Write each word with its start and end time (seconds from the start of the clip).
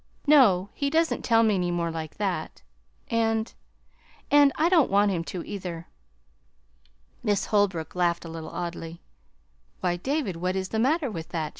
"No, 0.25 0.69
he 0.73 0.89
doesn't 0.89 1.21
tell 1.23 1.43
me 1.43 1.53
any 1.53 1.69
more 1.69 1.91
like 1.91 2.17
that, 2.17 2.63
and 3.11 3.53
and 4.31 4.51
I 4.55 4.67
don't 4.67 4.89
want 4.89 5.11
him 5.11 5.23
to, 5.25 5.43
either." 5.43 5.85
Miss 7.21 7.45
Holbrook 7.45 7.93
laughed 7.93 8.25
a 8.25 8.29
little 8.29 8.49
oddly. 8.49 8.99
"Why, 9.81 9.97
David, 9.97 10.37
what 10.37 10.55
is 10.55 10.69
the 10.69 10.79
matter 10.79 11.11
with 11.11 11.29
that?" 11.29 11.49